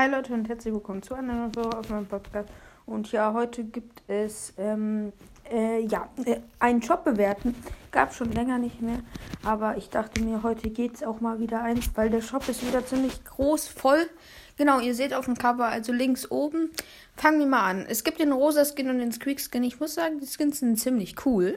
[0.00, 2.48] Hi Leute und herzlich willkommen zu einer neuen Folge auf meinem Podcast.
[2.86, 5.12] Und ja, heute gibt es ähm,
[5.52, 7.54] äh, ja, äh, einen Job bewerten.
[7.90, 9.00] Gab schon länger nicht mehr.
[9.44, 12.66] Aber ich dachte mir, heute geht es auch mal wieder eins, weil der Shop ist
[12.66, 14.08] wieder ziemlich groß, voll.
[14.56, 16.70] Genau, ihr seht auf dem Cover, also links oben.
[17.14, 17.84] Fangen wir mal an.
[17.86, 19.64] Es gibt den rosa Skin und den Squeak Skin.
[19.64, 21.56] Ich muss sagen, die Skins sind ziemlich cool.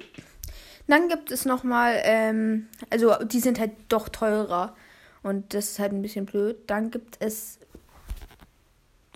[0.88, 4.76] Dann gibt es nochmal, ähm, also die sind halt doch teurer.
[5.22, 6.58] Und das ist halt ein bisschen blöd.
[6.68, 7.60] Dann gibt es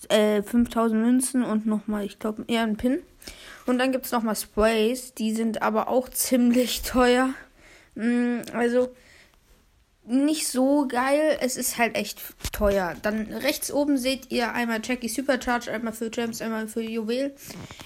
[0.09, 2.99] äh, 5000 Münzen und nochmal, ich glaube, eher ein Pin.
[3.65, 7.33] Und dann gibt es nochmal Sprays, die sind aber auch ziemlich teuer.
[7.95, 8.89] Mm, also
[10.07, 12.21] nicht so geil, es ist halt echt
[12.53, 12.95] teuer.
[13.01, 17.35] Dann rechts oben seht ihr einmal Jackie Supercharge, einmal für Gems, einmal für Juwel.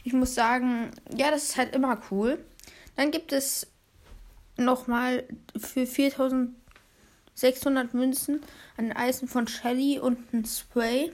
[0.04, 2.38] Ich muss sagen, ja, das ist halt immer cool.
[2.96, 3.66] Dann gibt es
[4.56, 5.24] nochmal
[5.58, 8.42] für 4600 Münzen
[8.78, 11.12] ein Eisen von Shelly und ein Spray.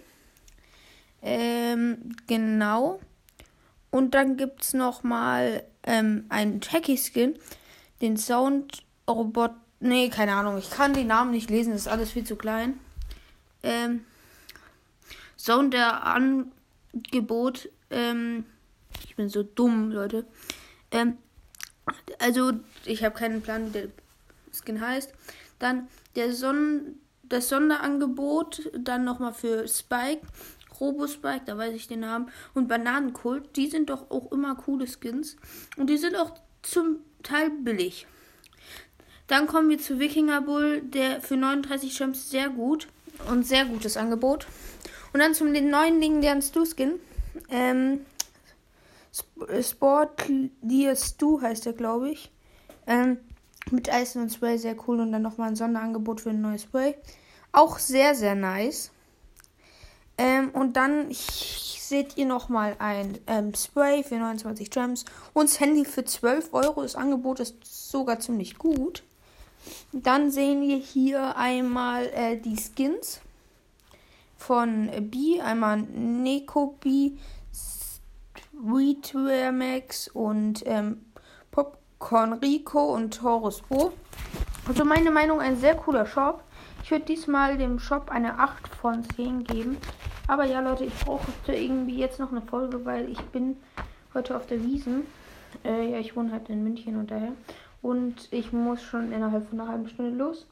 [1.30, 3.02] Ähm, genau.
[3.92, 7.38] Und dann gibt es nochmal ähm, einen Jackie-Skin,
[8.02, 9.52] den Sound-Robot.
[9.81, 12.80] Nee, keine Ahnung, ich kann die Namen nicht lesen, das ist alles viel zu klein.
[13.61, 14.05] Ähm,
[15.38, 17.70] Sound der Angebot.
[17.89, 18.45] Ähm,
[19.03, 20.25] ich bin so dumm, Leute.
[20.92, 21.17] Ähm,
[22.20, 22.53] also,
[22.86, 23.88] ich habe keinen Plan, wie der
[24.53, 25.14] Skin heißt.
[25.59, 30.22] Dann der Son das Sonderangebot, dann nochmal für Spike
[30.80, 35.38] Robospike, da weiß ich den Namen, und Bananenkult, die sind doch auch immer coole Skins.
[35.75, 38.08] Und die sind auch zum Teil billig.
[39.28, 42.88] Dann kommen wir zu Wikinger Bull, der für 39 Gems sehr gut
[43.30, 44.48] und sehr gutes Angebot.
[45.14, 46.94] Und dann zum neuen legendären Stu-Skin.
[47.50, 48.02] Ähm,
[49.61, 50.23] Sport
[50.61, 52.31] Dear Stu heißt der, glaube ich.
[52.86, 53.17] Ähm,
[53.72, 56.96] mit Eisen und Spray sehr cool und dann nochmal ein Sonderangebot für ein neues Spray.
[57.52, 58.92] Auch sehr, sehr nice.
[60.18, 65.86] Ähm, und dann seht ihr nochmal ein ähm, Spray für 29 Gems und das Handy
[65.86, 66.82] für 12 Euro.
[66.82, 69.04] Das Angebot ist sogar ziemlich gut.
[69.92, 73.22] Dann sehen wir hier einmal äh, die Skins
[74.38, 75.42] von B.
[75.42, 77.11] Einmal Neko B,
[77.54, 81.06] Sweetwear Max und ähm,
[81.52, 81.86] Popcorn
[82.41, 83.93] Rico und Taurus Bo.
[84.67, 86.43] Also meine Meinung, ein sehr cooler Shop.
[86.83, 89.77] Ich würde diesmal dem Shop eine 8 von 10 geben.
[90.27, 93.58] Aber ja, Leute, ich brauche irgendwie jetzt noch eine Folge, weil ich bin
[94.13, 95.05] heute auf der Wiesen.
[95.63, 97.31] Äh, ja, ich wohne halt in München und daher.
[97.81, 100.45] Und ich muss schon innerhalb von einer halben Stunde los.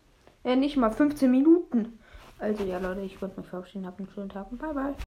[0.43, 1.99] Äh, nicht mal 15 Minuten.
[2.39, 3.85] Also ja, Leute, ich würde mich verabschieden.
[3.85, 4.95] Habt einen schönen Tag und bye bye.